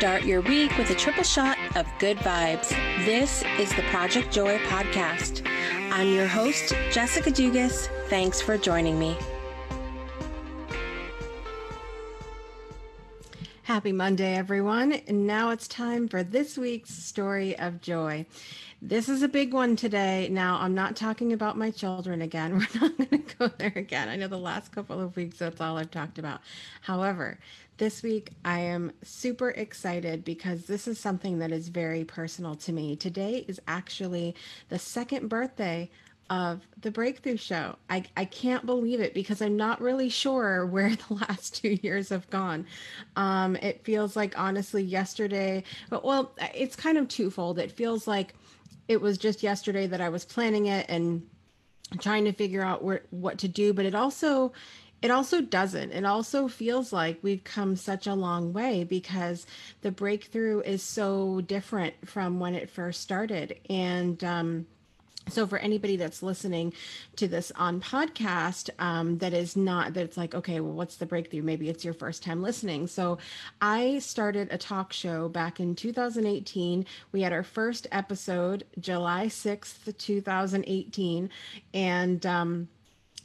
[0.00, 2.70] Start your week with a triple shot of good vibes.
[3.04, 5.46] This is the Project Joy podcast.
[5.92, 7.86] I'm your host, Jessica Dugas.
[8.08, 9.14] Thanks for joining me.
[13.64, 14.92] Happy Monday, everyone.
[14.92, 18.24] And now it's time for this week's story of joy.
[18.80, 20.28] This is a big one today.
[20.32, 22.52] Now, I'm not talking about my children again.
[22.54, 24.08] We're not going to go there again.
[24.08, 26.40] I know the last couple of weeks, that's all I've talked about.
[26.80, 27.38] However,
[27.80, 32.72] this week I am super excited because this is something that is very personal to
[32.72, 32.94] me.
[32.94, 34.36] Today is actually
[34.68, 35.90] the second birthday
[36.28, 37.76] of the Breakthrough Show.
[37.88, 42.10] I, I can't believe it because I'm not really sure where the last two years
[42.10, 42.66] have gone.
[43.16, 47.58] Um, it feels like, honestly, yesterday, but well, it's kind of twofold.
[47.58, 48.34] It feels like
[48.88, 51.26] it was just yesterday that I was planning it and
[51.98, 54.52] trying to figure out where, what to do, but it also
[55.02, 55.92] it also doesn't.
[55.92, 59.46] It also feels like we've come such a long way because
[59.80, 63.58] the breakthrough is so different from when it first started.
[63.68, 64.66] And um,
[65.28, 66.72] so for anybody that's listening
[67.16, 71.42] to this on podcast um, that is not that's like okay well what's the breakthrough
[71.42, 73.18] maybe it's your first time listening so
[73.60, 79.96] i started a talk show back in 2018 we had our first episode july 6th
[79.98, 81.30] 2018
[81.74, 82.68] and um,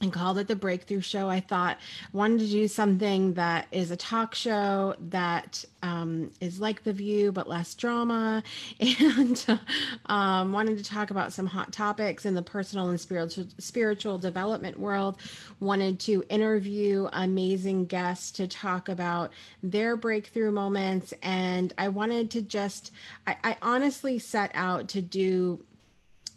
[0.02, 1.78] and called it the breakthrough show i thought
[2.14, 7.32] wanted to do something that is a talk show that um, is like the view
[7.32, 8.44] but less drama.
[9.16, 9.60] And
[10.08, 14.80] um, wanted to talk about some hot topics in the personal and spiritual spiritual development
[14.80, 15.18] world.
[15.60, 21.14] Wanted to interview amazing guests to talk about their breakthrough moments.
[21.22, 22.92] And i wanted to just
[23.28, 25.64] I, I honestly set out to do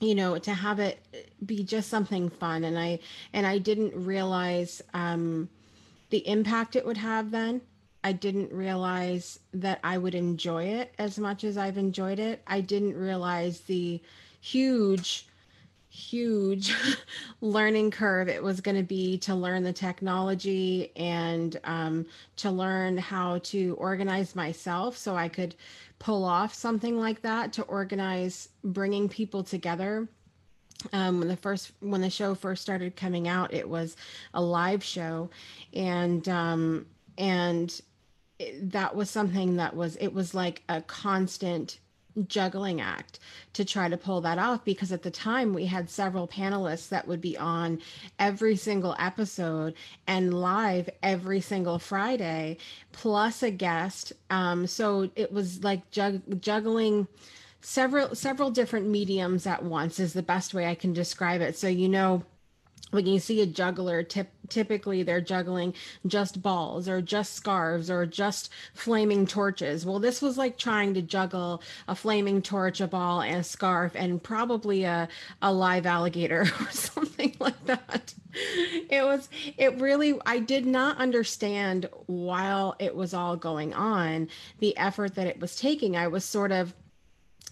[0.00, 0.98] you know to have it
[1.44, 2.64] be just something fun.
[2.64, 2.98] And i
[3.32, 5.48] and i didn't realize um
[6.10, 7.60] the impact it would have then.
[8.04, 12.42] I didn't realize that i would enjoy it as much as i've enjoyed it.
[12.46, 14.00] I didn't realize the
[14.40, 15.26] huge
[15.90, 16.74] huge
[17.40, 22.06] learning curve it was going to be to learn the technology and um,
[22.36, 25.54] to learn how to organize myself so i could
[25.98, 30.08] pull off something like that to organize bringing people together.
[30.92, 33.96] Um, when the first when the show first started coming out it was
[34.32, 35.28] a live show
[35.74, 36.86] and um,
[37.16, 37.80] and
[38.38, 41.80] it, that was something that was it was like a constant
[42.26, 43.18] juggling act
[43.52, 47.06] to try to pull that off because at the time we had several panelists that
[47.06, 47.80] would be on
[48.18, 49.74] every single episode
[50.06, 52.56] and live every single Friday,
[52.92, 54.12] plus a guest.
[54.30, 57.06] Um, so it was like jug- juggling
[57.60, 61.56] several several different mediums at once is the best way I can describe it.
[61.56, 62.22] So you know
[62.90, 65.74] when you see a juggler tip, typically they're juggling
[66.06, 69.84] just balls or just scarves or just flaming torches.
[69.84, 73.92] Well this was like trying to juggle a flaming torch a ball and a scarf
[73.94, 75.08] and probably a,
[75.42, 78.14] a live alligator or something like that.
[78.90, 84.28] It was it really i did not understand while it was all going on
[84.60, 85.96] the effort that it was taking.
[85.96, 86.74] I was sort of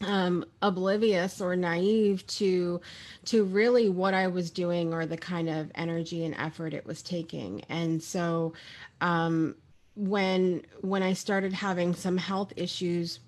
[0.02, 2.80] um, oblivious or naive to
[3.26, 7.02] to really what I was doing or the kind of energy and effort it was
[7.02, 7.62] taking.
[7.68, 8.52] And so
[9.00, 9.54] um,
[9.94, 13.20] when when I started having some health issues,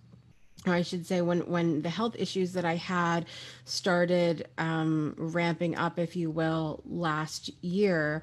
[0.66, 3.26] or I should say when when the health issues that I had
[3.64, 8.22] started um, ramping up, if you will, last year,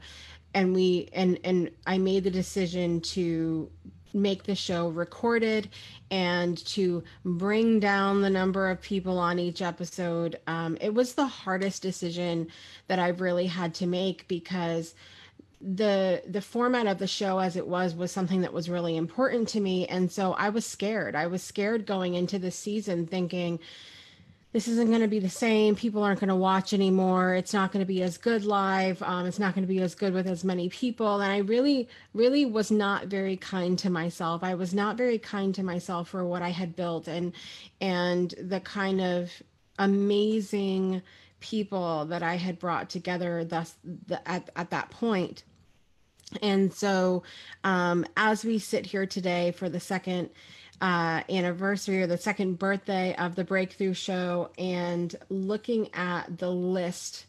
[0.53, 3.71] and we and and I made the decision to
[4.13, 5.69] make the show recorded
[6.09, 10.39] and to bring down the number of people on each episode.
[10.47, 12.47] Um, it was the hardest decision
[12.87, 14.95] that I've really had to make because
[15.61, 19.47] the the format of the show as it was was something that was really important
[19.47, 21.15] to me and so I was scared.
[21.15, 23.59] I was scared going into the season thinking
[24.55, 25.75] this isn't going to be the same.
[25.75, 27.35] People aren't going to watch anymore.
[27.35, 29.03] It's not going to be as good live.
[29.03, 31.19] Um, it's not going to be as good with as many people.
[31.19, 34.45] And I really, really was not very kind to myself.
[34.45, 37.33] I was not very kind to myself for what I had built and
[37.81, 39.29] and the kind of
[39.77, 41.01] amazing
[41.41, 45.43] people that I had brought together thus the, at, at that point.
[46.41, 47.23] And so
[47.65, 50.29] um, as we sit here today for the second
[50.81, 57.25] uh, anniversary or the second birthday of the Breakthrough Show and looking at the list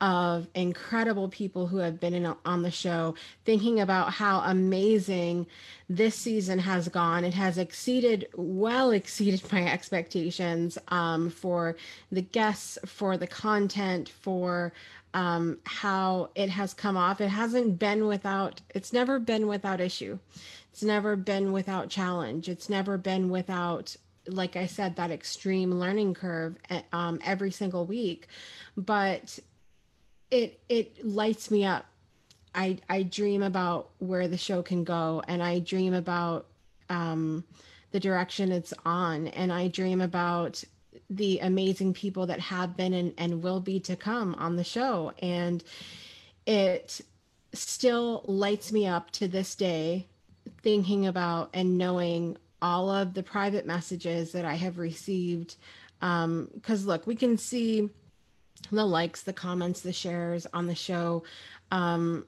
[0.00, 5.46] of incredible people who have been in, on the show, thinking about how amazing
[5.90, 7.24] this season has gone.
[7.24, 11.76] It has exceeded, well exceeded my expectations um, for
[12.10, 14.72] the guests, for the content, for
[15.12, 17.20] um, how it has come off.
[17.20, 20.18] It hasn't been without, it's never been without issue
[20.72, 22.48] it's never been without challenge.
[22.48, 23.96] It's never been without
[24.26, 28.28] like i said that extreme learning curve eh, um, every single week.
[28.76, 29.38] But
[30.30, 31.86] it it lights me up.
[32.54, 36.46] I i dream about where the show can go and i dream about
[36.88, 37.44] um,
[37.92, 40.64] the direction it's on and i dream about
[41.08, 45.12] the amazing people that have been and, and will be to come on the show.
[45.20, 45.62] And
[46.46, 47.00] it
[47.52, 50.06] still lights me up to this day
[50.62, 55.56] thinking about and knowing all of the private messages that I have received.
[56.00, 57.88] Because, um, look, we can see
[58.70, 61.24] the likes, the comments, the shares on the show.
[61.70, 62.26] Um,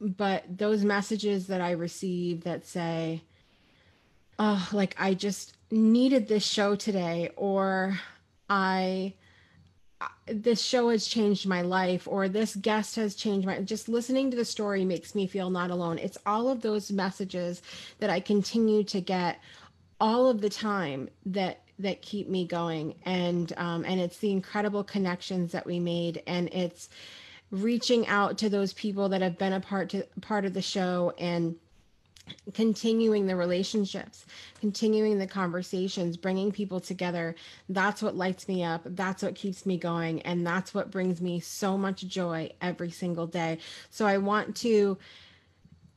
[0.00, 3.22] but those messages that I receive that say,
[4.38, 7.98] oh, like I just needed this show today, or
[8.48, 9.14] I
[10.26, 14.36] this show has changed my life or this guest has changed my just listening to
[14.36, 15.98] the story makes me feel not alone.
[15.98, 17.62] It's all of those messages
[17.98, 19.40] that i continue to get
[20.00, 22.94] all of the time that that keep me going.
[23.04, 26.88] And um, and it's the incredible connections that we made and it's
[27.50, 31.12] reaching out to those people that have been a part to part of the show
[31.18, 31.56] and
[32.54, 34.24] continuing the relationships,
[34.60, 37.34] continuing the conversations, bringing people together.
[37.68, 38.82] That's what lights me up.
[38.84, 40.22] That's what keeps me going.
[40.22, 43.58] And that's what brings me so much joy every single day.
[43.90, 44.98] So I want to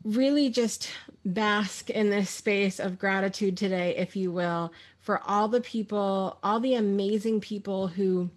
[0.04, 0.90] really just
[1.26, 6.60] bask in this space of gratitude today, if you will, for all the people, all
[6.60, 8.30] the amazing people who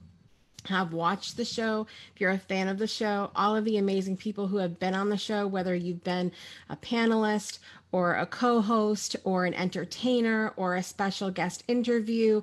[0.65, 4.17] have watched the show, if you're a fan of the show, all of the amazing
[4.17, 6.33] people who have been on the show, whether you've been
[6.69, 7.59] a panelist
[7.93, 12.43] or a co host or an entertainer or a special guest interview.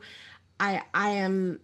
[0.60, 1.60] I, I am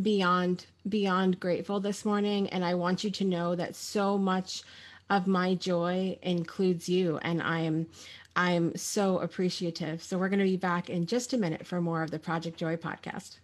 [0.00, 4.62] beyond beyond grateful this morning and I want you to know that so much
[5.10, 7.86] of my joy includes you and I am
[8.34, 10.02] I'm so appreciative.
[10.02, 12.58] So we're going to be back in just a minute for more of the Project
[12.58, 13.36] Joy podcast.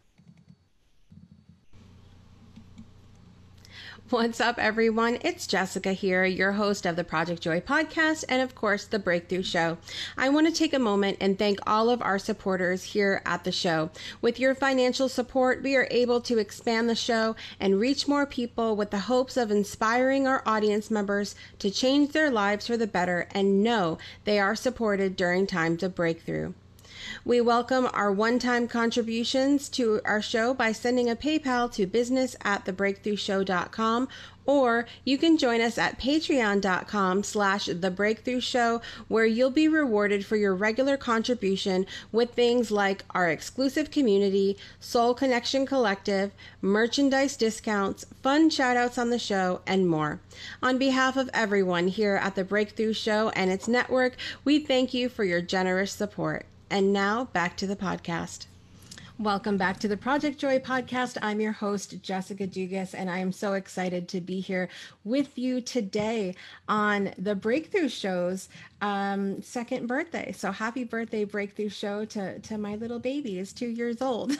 [4.10, 5.18] What's up, everyone?
[5.20, 9.42] It's Jessica here, your host of the Project Joy podcast and, of course, the Breakthrough
[9.42, 9.76] Show.
[10.16, 13.52] I want to take a moment and thank all of our supporters here at the
[13.52, 13.90] show.
[14.22, 18.76] With your financial support, we are able to expand the show and reach more people
[18.76, 23.28] with the hopes of inspiring our audience members to change their lives for the better
[23.32, 26.54] and know they are supported during times of breakthrough.
[27.24, 32.64] We welcome our one-time contributions to our show by sending a PayPal to business at
[32.64, 34.08] thebreakthroughshow.com
[34.48, 40.24] or you can join us at patreon.com slash the breakthrough show where you'll be rewarded
[40.24, 46.32] for your regular contribution with things like our exclusive community soul connection collective
[46.62, 50.18] merchandise discounts fun shoutouts on the show and more.
[50.62, 55.10] On behalf of everyone here at the breakthrough show and its network we thank you
[55.10, 58.46] for your generous support and now back to the podcast.
[59.18, 61.18] Welcome back to the Project Joy podcast.
[61.20, 64.68] I'm your host, Jessica Dugas, and I am so excited to be here
[65.02, 66.36] with you today
[66.68, 68.48] on the Breakthrough Show's
[68.80, 70.30] um, second birthday.
[70.32, 74.36] So happy birthday, Breakthrough Show, to, to my little baby, is two years old.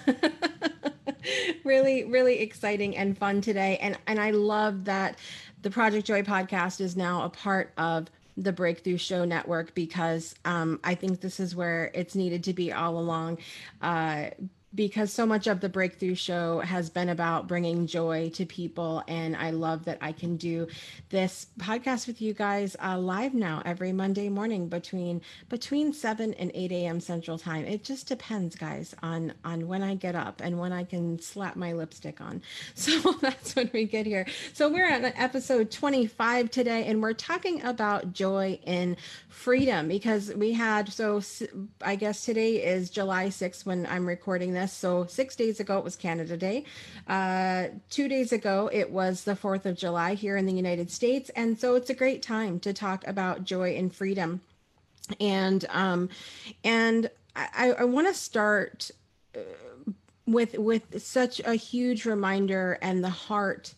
[1.64, 3.78] really, really exciting and fun today.
[3.80, 5.18] And, and I love that
[5.62, 8.08] the Project Joy podcast is now a part of
[8.42, 12.72] the Breakthrough Show Network because um, I think this is where it's needed to be
[12.72, 13.38] all along.
[13.82, 14.30] Uh,
[14.74, 19.36] because so much of the breakthrough show has been about bringing joy to people and
[19.36, 20.66] i love that i can do
[21.08, 26.52] this podcast with you guys uh, live now every monday morning between between 7 and
[26.54, 27.64] 8 a.m central time.
[27.64, 31.56] It just depends guys on on when i get up and when i can slap
[31.56, 32.42] my lipstick on.
[32.74, 34.26] So that's when we get here.
[34.52, 38.96] So we're at episode 25 today and we're talking about joy in
[39.28, 41.22] freedom because we had so
[41.82, 44.72] i guess today is july 6th when i'm recording this.
[44.72, 46.64] So six days ago, it was Canada Day.
[47.06, 51.30] Uh, two days ago, it was the 4th of July here in the United States.
[51.30, 54.40] And so it's a great time to talk about joy and freedom.
[55.20, 56.08] And, um,
[56.64, 58.90] and I, I want to start
[59.34, 59.40] uh,
[60.26, 63.74] with, with such a huge reminder and the heart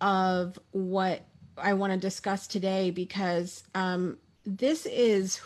[0.00, 1.22] of what
[1.56, 5.40] I want to discuss today because um, this is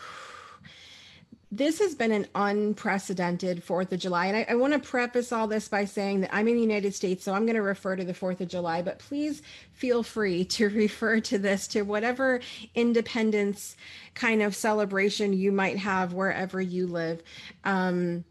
[1.57, 4.25] this has been an unprecedented Fourth of July.
[4.25, 6.95] And I, I want to preface all this by saying that I'm in the United
[6.95, 10.45] States, so I'm going to refer to the Fourth of July, but please feel free
[10.55, 12.39] to refer to this to whatever
[12.73, 13.75] independence
[14.15, 17.21] kind of celebration you might have wherever you live.
[17.63, 18.25] Um,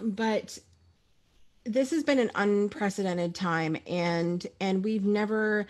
[0.00, 0.58] but
[1.64, 5.66] this has been an unprecedented time and and we've never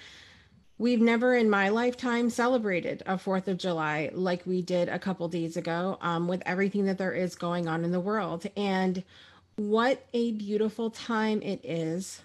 [0.82, 5.28] we've never in my lifetime celebrated a Fourth of July like we did a couple
[5.28, 8.44] days ago um, with everything that there is going on in the world.
[8.56, 9.04] And
[9.54, 12.20] what a beautiful time it is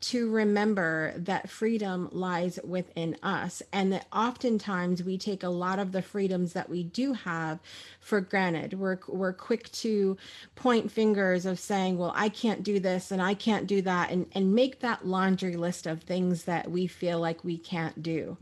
[0.00, 5.92] to remember that freedom lies within us and that oftentimes we take a lot of
[5.92, 7.60] the freedoms that we do have
[8.00, 8.74] for granted.
[8.74, 10.16] We're we're quick to
[10.54, 14.26] point fingers of saying well I can't do this and I can't do that and
[14.32, 18.38] and make that laundry list of things that we feel like we can't do.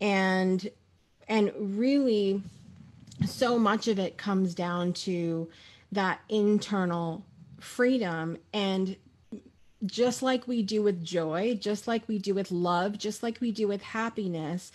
[0.00, 0.68] And
[1.26, 2.42] and really
[3.26, 5.48] so much of it comes down to
[5.90, 7.24] that internal
[7.60, 8.96] freedom and
[9.84, 13.50] just like we do with joy, just like we do with love, just like we
[13.50, 14.72] do with happiness,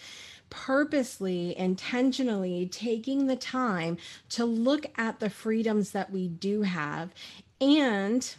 [0.50, 3.98] purposely, intentionally taking the time
[4.30, 7.12] to look at the freedoms that we do have
[7.60, 8.36] and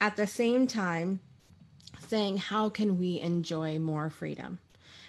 [0.00, 1.20] at the same time
[2.08, 4.58] saying, how can we enjoy more freedom?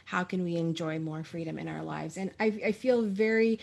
[0.06, 2.18] How can we enjoy more freedom in our lives?
[2.18, 3.60] And I, I feel very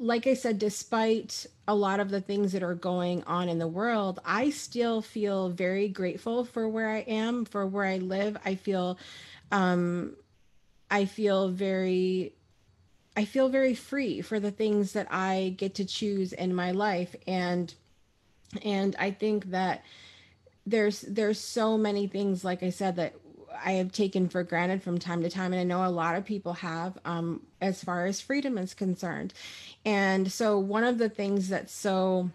[0.00, 3.68] like I said, despite a lot of the things that are going on in the
[3.68, 8.38] world, I still feel very grateful for where I am, for where I live.
[8.42, 8.98] I feel,
[9.52, 10.16] um,
[10.90, 12.32] I feel very,
[13.14, 17.14] I feel very free for the things that I get to choose in my life,
[17.26, 17.72] and,
[18.64, 19.84] and I think that
[20.66, 23.14] there's there's so many things, like I said, that
[23.64, 26.24] I have taken for granted from time to time, and I know a lot of
[26.24, 29.34] people have, um, as far as freedom is concerned.
[29.84, 32.30] And so, one of the things that's so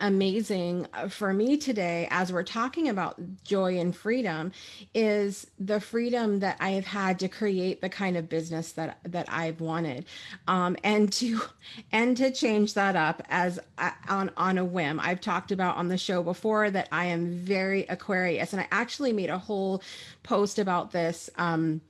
[0.00, 4.52] amazing uh, for me today as we're talking about joy and freedom
[4.94, 9.26] is the freedom that I have had to create the kind of business that that
[9.28, 10.06] I've wanted.
[10.48, 11.42] Um, and to
[11.92, 14.98] and to change that up as uh, on on a whim.
[15.00, 19.12] I've talked about on the show before that I am very Aquarius and I actually
[19.12, 19.82] made a whole
[20.22, 21.80] post about this um,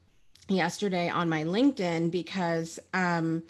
[0.49, 3.43] yesterday on my LinkedIn because um,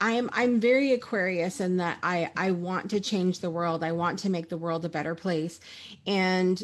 [0.00, 3.82] I'm I'm very Aquarius in that I I want to change the world.
[3.82, 5.60] I want to make the world a better place.
[6.06, 6.62] And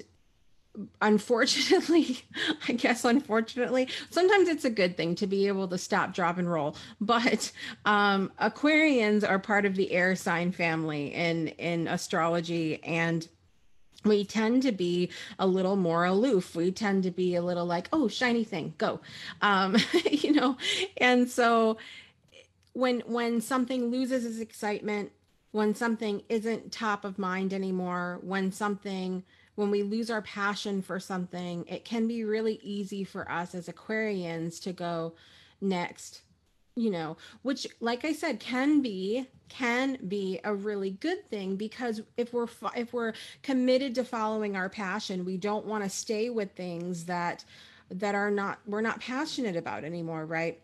[1.00, 2.20] unfortunately,
[2.68, 6.50] I guess unfortunately, sometimes it's a good thing to be able to stop, drop, and
[6.50, 6.76] roll.
[7.00, 7.52] But
[7.84, 13.26] um, Aquarians are part of the air sign family in in astrology and
[14.04, 17.86] we tend to be a little more aloof we tend to be a little like
[17.92, 18.98] oh shiny thing go
[19.42, 19.76] um
[20.10, 20.56] you know
[20.96, 21.76] and so
[22.72, 25.12] when when something loses its excitement
[25.52, 29.24] when something isn't top of mind anymore when something
[29.56, 33.68] when we lose our passion for something it can be really easy for us as
[33.68, 35.12] aquarians to go
[35.60, 36.22] next
[36.76, 42.00] you know which like i said can be can be a really good thing because
[42.16, 42.46] if we're
[42.76, 43.12] if we're
[43.42, 47.44] committed to following our passion we don't want to stay with things that
[47.90, 50.60] that are not we're not passionate about anymore right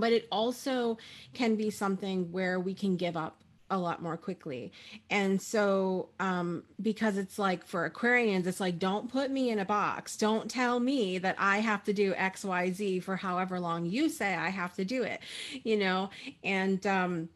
[0.00, 0.98] but it also
[1.32, 4.72] can be something where we can give up a lot more quickly.
[5.10, 9.64] And so, um, because it's like for Aquarians, it's like, don't put me in a
[9.64, 10.16] box.
[10.16, 14.08] Don't tell me that I have to do X, Y, Z for however long you
[14.08, 15.20] say I have to do it,
[15.64, 16.10] you know?
[16.42, 17.28] And, um,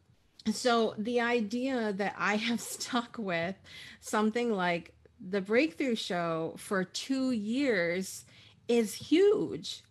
[0.52, 3.56] so the idea that I have stuck with
[4.00, 8.24] something like the breakthrough show for two years
[8.68, 9.82] is huge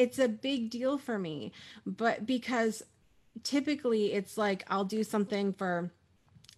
[0.00, 1.52] it's a big deal for me
[1.84, 2.82] but because
[3.42, 5.90] typically it's like I'll do something for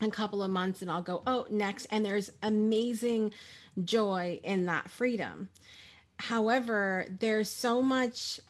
[0.00, 3.32] a couple of months and I'll go oh next and there's amazing
[3.84, 5.48] joy in that freedom.
[6.18, 8.40] However there's so much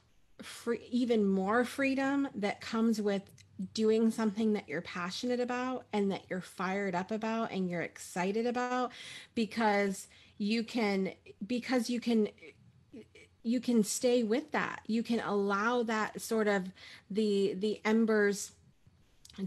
[0.43, 3.23] free even more freedom that comes with
[3.75, 8.47] doing something that you're passionate about and that you're fired up about and you're excited
[8.47, 8.91] about
[9.35, 10.09] because
[10.39, 11.13] you can
[11.47, 12.29] because you can
[13.43, 14.81] you can stay with that.
[14.87, 16.65] You can allow that sort of
[17.11, 18.53] the the embers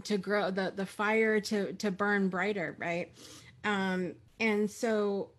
[0.04, 3.12] to grow the the fire to to burn brighter right?
[3.64, 5.30] Um and so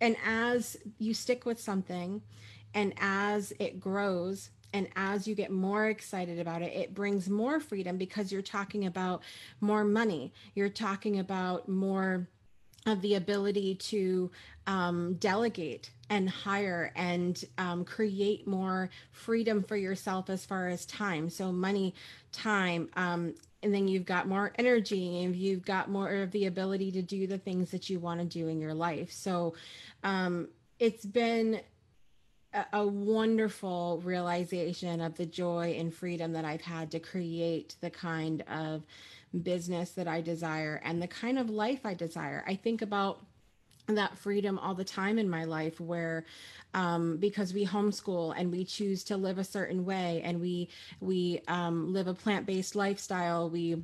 [0.00, 2.22] and as you stick with something
[2.74, 7.58] and as it grows and as you get more excited about it it brings more
[7.58, 9.22] freedom because you're talking about
[9.60, 10.32] more money.
[10.54, 12.28] You're talking about more
[12.86, 14.30] of the ability to
[14.66, 21.30] um, delegate and hire and um, create more freedom for yourself as far as time.
[21.30, 21.94] So, money,
[22.32, 26.92] time, um, and then you've got more energy and you've got more of the ability
[26.92, 29.10] to do the things that you want to do in your life.
[29.12, 29.54] So,
[30.02, 31.60] um, it's been
[32.52, 37.90] a, a wonderful realization of the joy and freedom that I've had to create the
[37.90, 38.84] kind of
[39.42, 42.44] business that I desire and the kind of life I desire.
[42.46, 43.24] I think about
[43.86, 46.24] that freedom all the time in my life where
[46.72, 50.68] um, because we homeschool and we choose to live a certain way and we
[51.00, 53.76] we um, live a plant-based lifestyle we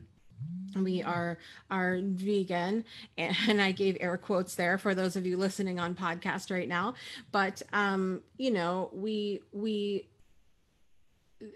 [0.76, 1.38] we are
[1.70, 2.84] are vegan.
[3.18, 6.94] And i gave air quotes there for those of you listening on podcast right now.
[7.32, 10.08] But um you know we we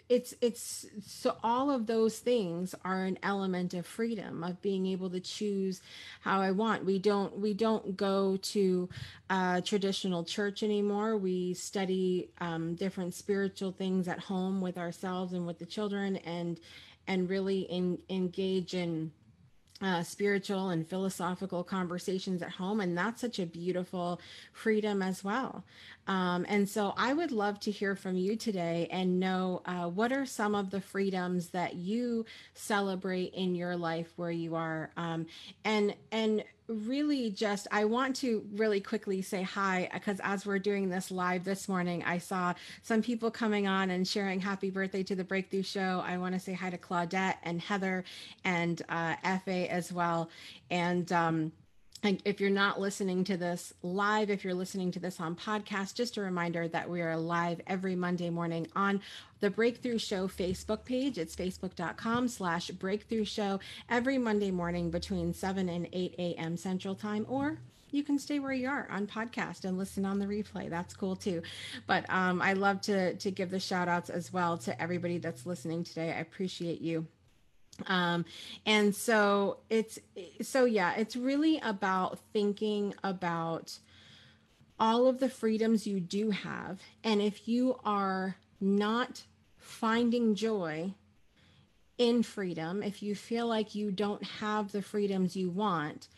[0.09, 5.11] it's it's so all of those things are an element of freedom of being able
[5.11, 5.83] to choose
[6.21, 6.85] how i want.
[6.85, 8.89] We don't we don't go to
[9.31, 11.17] a traditional church anymore.
[11.17, 16.59] We study um, different spiritual things at home with ourselves and with the children and
[17.07, 19.13] and really in, engage in
[19.85, 22.81] uh, spiritual and philosophical conversations at home.
[22.81, 24.19] And that's such a beautiful
[24.53, 25.63] freedom as well.
[26.07, 30.11] Um, and so I would love to hear from you today and know uh, what
[30.11, 32.25] are some of the freedoms that you
[32.55, 34.91] celebrate in your life where you are.
[34.97, 35.27] Um,
[35.65, 40.89] and, and really just i want to really quickly say hi because as we're doing
[40.89, 45.15] this live this morning i saw some people coming on and sharing happy birthday to
[45.15, 46.03] the breakthrough show.
[46.05, 48.05] I want to say hi to claudette and heather
[48.45, 50.31] and uh, fa as well.
[50.71, 51.53] And um,
[52.05, 56.19] if you're not listening to this live, if you're listening to this on podcast, just
[56.19, 59.01] a reminder that we are live every Monday morning on
[59.41, 61.17] the Breakthrough Show Facebook page.
[61.17, 63.59] It's facebook.com slash breakthrough show
[63.89, 66.57] every Monday morning between 7 and 8 a.m.
[66.59, 67.59] Central Time, or
[67.91, 70.69] you can stay where you are on podcast and listen on the replay.
[70.69, 71.43] That's cool too.
[71.87, 75.47] But um, I love to to give the shout outs as well to everybody that's
[75.47, 76.11] listening today.
[76.11, 77.07] I appreciate you
[77.87, 78.25] um
[78.67, 79.99] and so it's
[80.43, 83.79] so yeah it's really about thinking about
[84.79, 86.81] all of the freedoms you do have.
[87.03, 89.25] And if you are not
[89.57, 90.93] finding joy
[91.97, 96.09] in freedom if you feel like you don't have the freedoms you want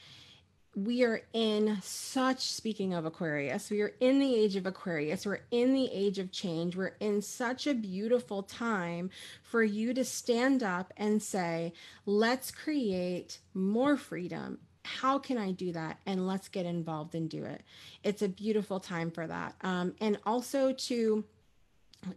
[0.77, 5.41] we are in such speaking of aquarius we are in the age of aquarius we're
[5.51, 9.11] in the age of change we're in such a beautiful time
[9.43, 11.73] for you to stand up and say
[12.05, 14.59] let's create more freedom.
[14.85, 15.99] How can i do that?
[16.07, 17.63] And let's get involved and do it.
[18.05, 19.55] It's a beautiful time for that.
[19.63, 21.25] Um, and also to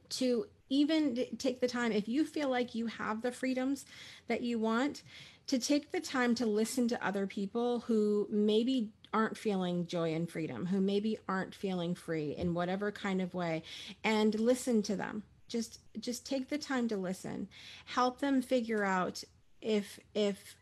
[0.10, 3.86] to even take the time if you feel like you have the freedoms
[4.28, 5.02] that you want
[5.50, 10.30] to take the time to listen to other people who maybe aren't feeling joy and
[10.30, 13.64] freedom, who maybe aren't feeling free in whatever kind of way,
[14.04, 15.24] and listen to them.
[15.48, 17.48] Just just take the time to listen.
[17.86, 19.24] Help them figure out
[19.60, 20.56] if if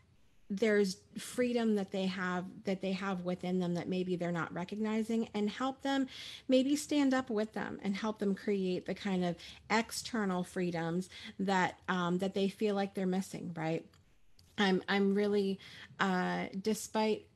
[0.48, 5.28] there's freedom that they have that they have within them that maybe they're not recognizing
[5.34, 6.06] and help them
[6.48, 9.36] maybe stand up with them and help them create the kind of
[9.68, 13.84] external freedoms that um, that they feel like they're missing right
[14.58, 15.58] I'm I'm really,
[16.00, 17.26] uh, despite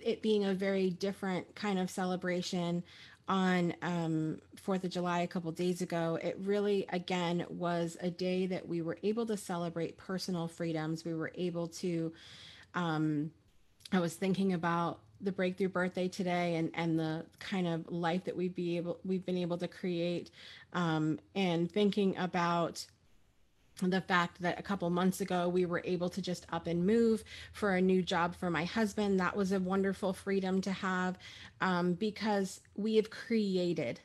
[0.00, 2.82] it being a very different kind of celebration
[3.28, 8.46] on um, Fourth of July a couple days ago, it really again was a day
[8.46, 11.04] that we were able to celebrate personal freedoms.
[11.04, 12.12] We were able to.
[12.74, 13.30] Um,
[13.92, 18.36] I was thinking about the breakthrough birthday today and and the kind of life that
[18.36, 20.30] we've be able we've been able to create,
[20.72, 22.84] um, and thinking about
[23.80, 27.22] the fact that a couple months ago we were able to just up and move
[27.52, 29.20] for a new job for my husband.
[29.20, 31.18] That was a wonderful freedom to have
[31.60, 34.00] um, because we have created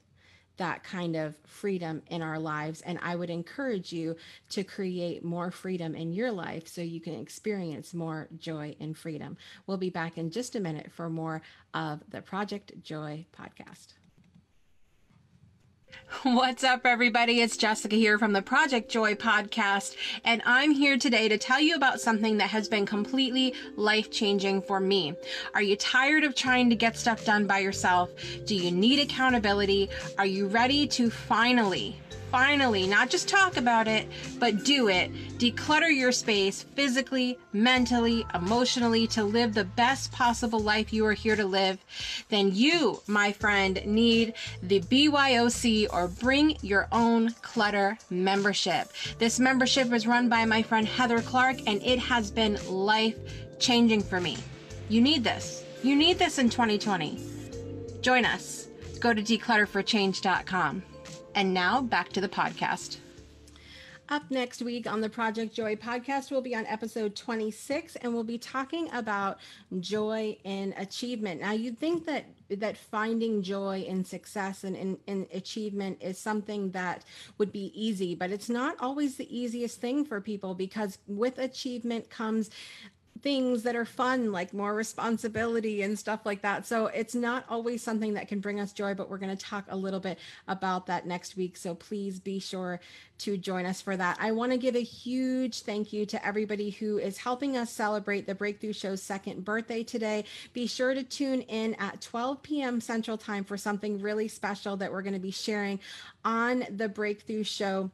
[0.58, 2.82] that kind of freedom in our lives.
[2.82, 4.16] And i would encourage you
[4.50, 9.38] to create more freedom in your life so you can experience more joy and freedom.
[9.66, 11.42] We'll be back in just a minute for more
[11.74, 13.94] of the project joy podcast
[16.24, 17.42] What's up, everybody?
[17.42, 21.76] It's Jessica here from the Project Joy podcast, and I'm here today to tell you
[21.76, 25.16] about something that has been completely life changing for me.
[25.56, 28.12] Are you tired of trying to get stuff done by yourself?
[28.46, 29.90] Do you need accountability?
[30.20, 32.00] Are you ready to finally
[32.32, 34.08] finally not just talk about it,
[34.39, 35.12] but do it.
[35.38, 41.36] Declutter your space physically, mentally, emotionally to live the best possible life you are here
[41.36, 41.84] to live.
[42.30, 48.91] Then you, my friend, need the BYOC or Bring Your Own Clutter membership.
[49.20, 53.17] This membership is run by my friend Heather Clark and it has been life
[53.60, 54.38] changing for me.
[54.89, 55.63] You need this.
[55.84, 57.20] You need this in 2020.
[58.02, 58.67] Join us.
[59.00, 60.84] Go to declutterforchange.com.
[61.36, 62.98] And now back to the podcast.
[64.10, 68.26] Up next week on the Project Joy podcast, we'll be on episode 26 and we'll
[68.26, 69.40] be talking about
[69.80, 71.40] joy in achievement.
[71.40, 76.72] Now, you'd think that that finding joy in success and in, in achievement is something
[76.72, 77.06] that
[77.38, 82.10] would be easy, but it's not always the easiest thing for people because with achievement
[82.10, 82.50] comes
[83.22, 86.66] things that are fun, like more responsibility and stuff like that.
[86.66, 89.66] So it's not always something that can bring us joy, but we're going to talk
[89.70, 91.58] a little bit about that next week.
[91.58, 92.80] So please be sure
[93.20, 94.18] to join us for that.
[94.20, 98.26] I want to give a huge thank you to everybody who is helping us celebrate
[98.26, 100.26] the Breakthrough Show's second birthday today.
[100.54, 102.82] Be sure to tune in at 12 p.m.
[102.82, 105.80] Central Time for something really special that we're going to be sharing
[106.26, 107.92] on the Breakthrough Show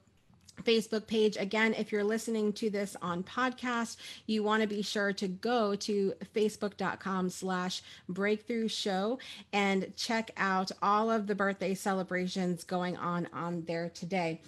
[0.64, 1.38] Facebook page.
[1.38, 5.76] Again, if you're listening to this on podcast, you want to be sure to go
[5.76, 9.20] to facebook.com slash breakthrough show
[9.54, 14.42] and check out all of the birthday celebrations going on on there today.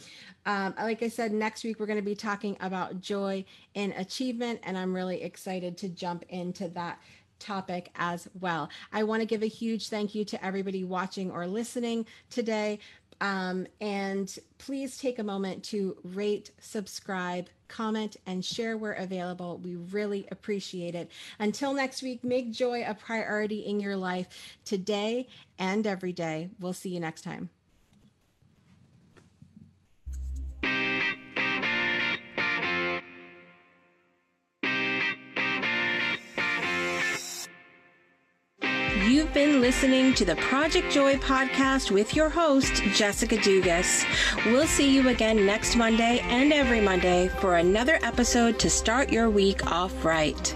[0.45, 4.61] Um, like I said, next week we're going to be talking about joy in achievement,
[4.63, 6.99] and I'm really excited to jump into that
[7.39, 8.69] topic as well.
[8.91, 12.79] I want to give a huge thank you to everybody watching or listening today.
[13.21, 19.57] Um, and please take a moment to rate, subscribe, comment, and share where available.
[19.57, 21.11] We really appreciate it.
[21.37, 25.27] Until next week, make joy a priority in your life today
[25.57, 26.49] and every day.
[26.59, 27.49] We'll see you next time.
[39.29, 44.03] You've been listening to the Project Joy podcast with your host, Jessica Dugas.
[44.47, 49.29] We'll see you again next Monday and every Monday for another episode to start your
[49.29, 50.55] week off right.